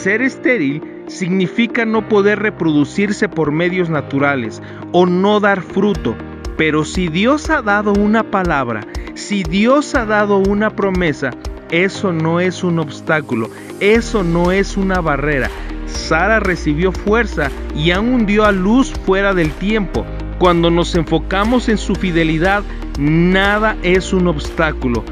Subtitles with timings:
[0.00, 4.62] ser estéril significa no poder reproducirse por medios naturales
[4.92, 6.16] o no dar fruto.
[6.56, 11.32] Pero si Dios ha dado una palabra, si Dios ha dado una promesa,
[11.70, 13.50] eso no es un obstáculo,
[13.80, 15.50] eso no es una barrera.
[15.84, 20.06] Sara recibió fuerza y aún dio a luz fuera del tiempo.
[20.38, 22.62] Cuando nos enfocamos en su fidelidad,
[22.98, 25.04] nada es un obstáculo.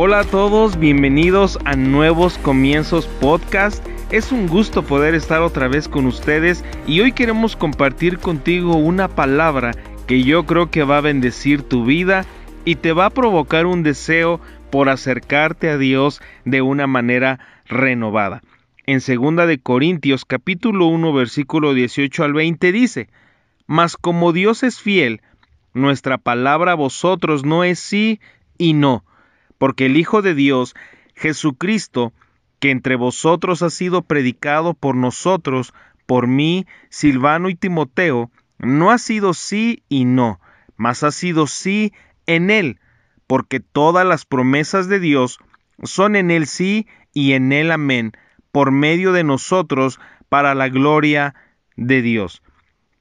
[0.00, 3.84] Hola a todos, bienvenidos a Nuevos Comienzos Podcast.
[4.12, 9.08] Es un gusto poder estar otra vez con ustedes y hoy queremos compartir contigo una
[9.08, 9.72] palabra
[10.06, 12.26] que yo creo que va a bendecir tu vida
[12.64, 14.40] y te va a provocar un deseo
[14.70, 18.40] por acercarte a Dios de una manera renovada.
[18.86, 23.08] En 2 de Corintios capítulo 1 versículo 18 al 20 dice:
[23.66, 25.22] Mas como Dios es fiel,
[25.74, 28.20] nuestra palabra a vosotros no es sí
[28.58, 29.02] y no
[29.58, 30.74] porque el Hijo de Dios,
[31.14, 32.12] Jesucristo,
[32.60, 35.74] que entre vosotros ha sido predicado por nosotros,
[36.06, 40.40] por mí, Silvano y Timoteo, no ha sido sí y no,
[40.76, 41.92] mas ha sido sí
[42.26, 42.80] en él,
[43.26, 45.38] porque todas las promesas de Dios
[45.82, 48.12] son en él sí y en él amén,
[48.52, 51.34] por medio de nosotros, para la gloria
[51.76, 52.42] de Dios.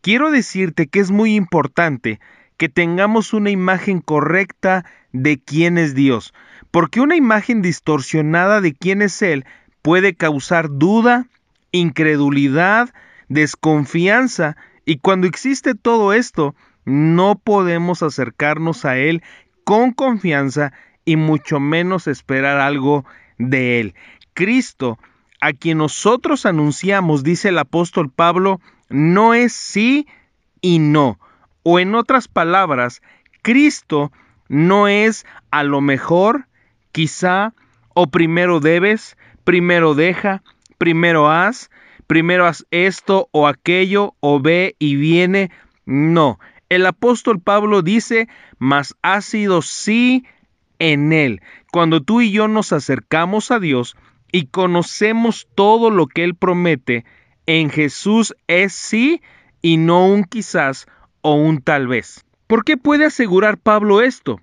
[0.02, 2.20] Quiero decirte que es muy importante
[2.58, 6.34] que tengamos una imagen correcta de quién es Dios,
[6.72, 9.46] porque una imagen distorsionada de quién es Él
[9.82, 11.28] puede causar duda,
[11.72, 12.94] incredulidad,
[13.30, 19.22] desconfianza, y cuando existe todo esto, no podemos acercarnos a Él
[19.64, 20.74] con confianza
[21.06, 23.06] y mucho menos esperar algo
[23.38, 23.96] de Él.
[24.34, 24.98] Cristo,
[25.42, 30.08] a quien nosotros anunciamos, dice el apóstol Pablo, no es sí
[30.62, 31.20] y no.
[31.70, 33.02] O en otras palabras,
[33.42, 34.14] Cristo
[34.48, 36.48] no es a lo mejor,
[36.94, 37.54] quizá,
[37.94, 40.44] o primero debes, primero deja,
[40.78, 41.70] primero haz,
[42.08, 45.52] primero haz esto o aquello, o ve y viene.
[45.86, 50.26] No, el apóstol Pablo dice, mas ha sido sí
[50.80, 51.42] en él.
[51.74, 53.98] Cuando tú y yo nos acercamos a Dios
[54.32, 57.04] y conocemos todo lo que Él promete,
[57.46, 59.22] en Jesús es sí
[59.62, 60.88] y no un quizás
[61.28, 62.24] o un tal vez.
[62.48, 64.40] ¿Por qué puede asegurar Pablo esto?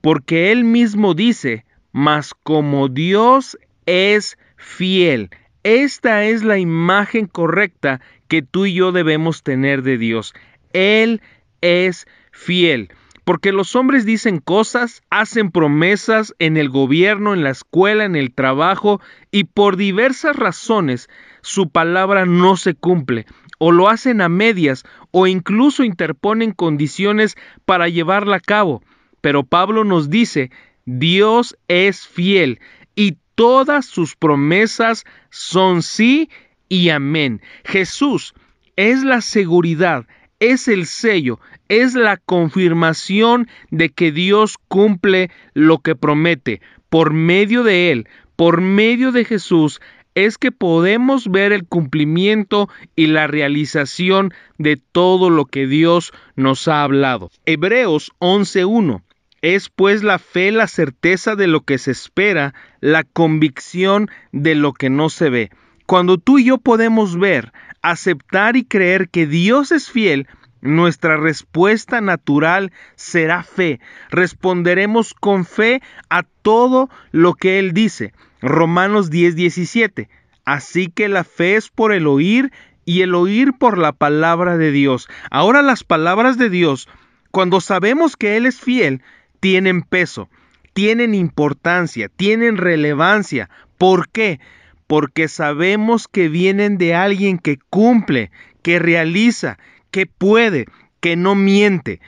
[0.00, 3.56] Porque él mismo dice, mas como Dios
[3.86, 5.30] es fiel.
[5.62, 10.34] Esta es la imagen correcta que tú y yo debemos tener de Dios.
[10.72, 11.22] Él
[11.60, 12.88] es fiel.
[13.24, 18.34] Porque los hombres dicen cosas, hacen promesas en el gobierno, en la escuela, en el
[18.34, 21.08] trabajo, y por diversas razones
[21.42, 23.24] su palabra no se cumple
[23.58, 28.82] o lo hacen a medias o incluso interponen condiciones para llevarla a cabo.
[29.20, 30.50] Pero Pablo nos dice,
[30.84, 32.60] Dios es fiel
[32.94, 36.28] y todas sus promesas son sí
[36.68, 37.40] y amén.
[37.64, 38.34] Jesús
[38.76, 40.06] es la seguridad,
[40.40, 46.60] es el sello, es la confirmación de que Dios cumple lo que promete.
[46.88, 49.80] Por medio de Él, por medio de Jesús,
[50.14, 56.68] es que podemos ver el cumplimiento y la realización de todo lo que Dios nos
[56.68, 57.30] ha hablado.
[57.46, 59.02] Hebreos 11.1
[59.42, 64.72] es pues la fe la certeza de lo que se espera, la convicción de lo
[64.72, 65.50] que no se ve.
[65.86, 70.28] Cuando tú y yo podemos ver, aceptar y creer que Dios es fiel,
[70.64, 73.80] nuestra respuesta natural será fe.
[74.10, 78.14] Responderemos con fe a todo lo que Él dice.
[78.40, 80.08] Romanos 10, 17.
[80.44, 82.50] Así que la fe es por el oír
[82.86, 85.06] y el oír por la palabra de Dios.
[85.30, 86.88] Ahora las palabras de Dios,
[87.30, 89.02] cuando sabemos que Él es fiel,
[89.40, 90.30] tienen peso,
[90.72, 93.50] tienen importancia, tienen relevancia.
[93.76, 94.40] ¿Por qué?
[94.86, 98.30] Porque sabemos que vienen de alguien que cumple,
[98.62, 99.58] que realiza,
[99.94, 100.66] que puede,
[100.98, 102.00] que no miente.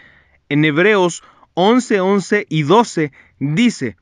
[0.48, 1.22] En Hebreos
[1.54, 3.96] 11, 11 y 12 dice,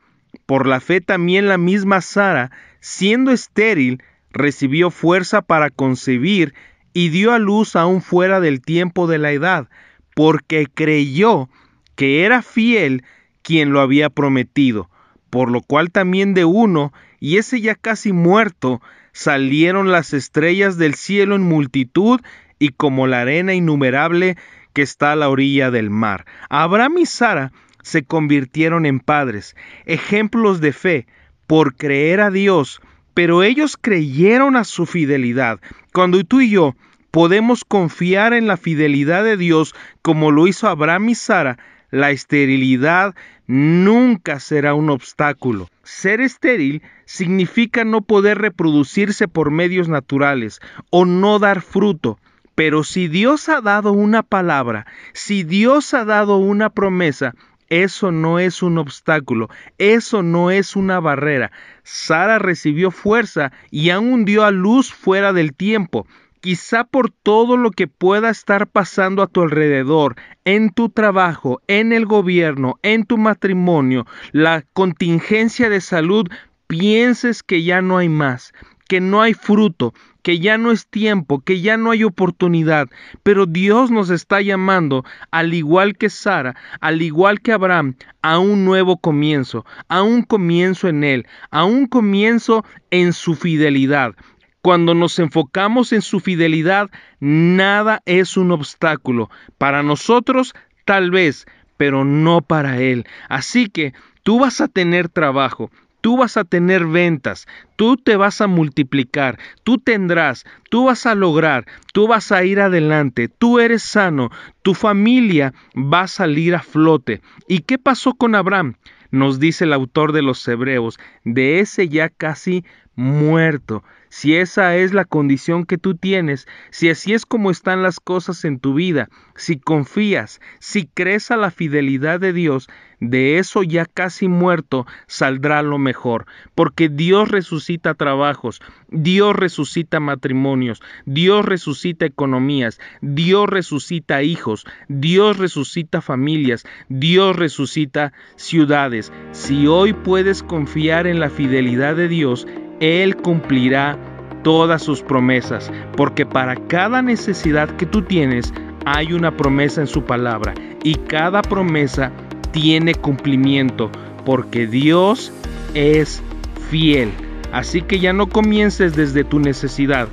[0.46, 2.50] por la fe también la misma Sara,
[2.80, 6.54] siendo estéril, recibió fuerza para concebir
[6.94, 9.68] y dio a luz aún fuera del tiempo de la edad,
[10.14, 11.50] porque creyó
[11.94, 13.04] que era fiel
[13.42, 14.88] quien lo había prometido,
[15.28, 18.80] por lo cual también de uno, y ese ya casi muerto,
[19.12, 22.22] salieron las estrellas del cielo en multitud
[22.64, 24.36] y como la arena innumerable
[24.72, 26.24] que está a la orilla del mar.
[26.48, 27.52] Abraham y Sara
[27.82, 31.06] se convirtieron en padres, ejemplos de fe,
[31.46, 32.80] por creer a Dios,
[33.12, 35.60] pero ellos creyeron a su fidelidad.
[35.92, 36.74] Cuando tú y yo
[37.10, 41.58] podemos confiar en la fidelidad de Dios como lo hizo Abraham y Sara,
[41.90, 43.14] la esterilidad
[43.46, 45.68] nunca será un obstáculo.
[45.82, 50.60] Ser estéril significa no poder reproducirse por medios naturales
[50.90, 52.18] o no dar fruto.
[52.54, 57.34] Pero si Dios ha dado una palabra, si Dios ha dado una promesa,
[57.68, 59.48] eso no es un obstáculo,
[59.78, 61.50] eso no es una barrera.
[61.82, 66.06] Sara recibió fuerza y aún dio a luz fuera del tiempo.
[66.40, 70.14] Quizá por todo lo que pueda estar pasando a tu alrededor,
[70.44, 76.28] en tu trabajo, en el gobierno, en tu matrimonio, la contingencia de salud,
[76.66, 78.52] pienses que ya no hay más,
[78.88, 82.88] que no hay fruto, que ya no es tiempo, que ya no hay oportunidad,
[83.22, 88.64] pero Dios nos está llamando, al igual que Sara, al igual que Abraham, a un
[88.64, 94.14] nuevo comienzo, a un comienzo en Él, a un comienzo en su fidelidad.
[94.62, 96.88] Cuando nos enfocamos en su fidelidad,
[97.20, 99.28] nada es un obstáculo.
[99.58, 100.54] Para nosotros,
[100.86, 101.44] tal vez,
[101.76, 103.04] pero no para Él.
[103.28, 103.92] Así que
[104.22, 105.70] tú vas a tener trabajo,
[106.04, 107.46] tú vas a tener ventas,
[107.76, 111.64] tú te vas a multiplicar, tú tendrás, tú vas a lograr,
[111.94, 114.30] tú vas a ir adelante, tú eres sano,
[114.60, 117.22] tu familia va a salir a flote.
[117.48, 118.74] ¿Y qué pasó con Abraham?
[119.12, 123.82] Nos dice el autor de los Hebreos, de ese ya casi muerto.
[124.08, 128.44] Si esa es la condición que tú tienes, si así es como están las cosas
[128.44, 132.68] en tu vida, si confías, si crees a la fidelidad de Dios,
[133.00, 140.80] de eso ya casi muerto saldrá lo mejor, porque Dios resucita trabajos, Dios resucita matrimonios,
[141.04, 149.12] Dios resucita economías, Dios resucita hijos, Dios resucita familias, Dios resucita ciudades.
[149.32, 152.46] Si hoy puedes confiar en la fidelidad de Dios,
[152.80, 153.98] Él cumplirá
[154.42, 158.52] todas sus promesas, porque para cada necesidad que tú tienes
[158.84, 162.12] hay una promesa en su palabra y cada promesa
[162.52, 163.90] tiene cumplimiento,
[164.24, 165.32] porque Dios
[165.74, 166.22] es
[166.70, 167.10] fiel.
[167.52, 170.08] Así que ya no comiences desde tu necesidad,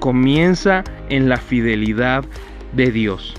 [0.00, 2.24] comienza en la fidelidad
[2.74, 3.34] de Dios.